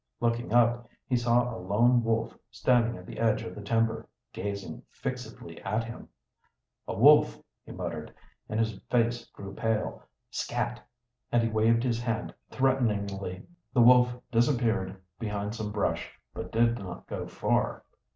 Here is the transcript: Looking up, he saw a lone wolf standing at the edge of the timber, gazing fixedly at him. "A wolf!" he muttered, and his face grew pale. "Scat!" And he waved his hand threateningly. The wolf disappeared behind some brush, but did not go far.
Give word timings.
Looking 0.19 0.51
up, 0.51 0.89
he 1.05 1.15
saw 1.15 1.55
a 1.55 1.59
lone 1.61 2.03
wolf 2.03 2.35
standing 2.49 2.97
at 2.97 3.05
the 3.05 3.19
edge 3.19 3.43
of 3.43 3.53
the 3.53 3.61
timber, 3.61 4.09
gazing 4.33 4.81
fixedly 4.89 5.61
at 5.61 5.83
him. 5.83 6.09
"A 6.87 6.95
wolf!" 6.97 7.39
he 7.63 7.71
muttered, 7.71 8.11
and 8.49 8.59
his 8.59 8.79
face 8.89 9.25
grew 9.25 9.53
pale. 9.53 10.01
"Scat!" 10.31 10.81
And 11.31 11.43
he 11.43 11.49
waved 11.49 11.83
his 11.83 12.01
hand 12.01 12.33
threateningly. 12.49 13.43
The 13.73 13.81
wolf 13.81 14.17
disappeared 14.31 14.99
behind 15.19 15.53
some 15.53 15.71
brush, 15.71 16.19
but 16.33 16.51
did 16.51 16.79
not 16.79 17.05
go 17.05 17.27
far. 17.27 17.83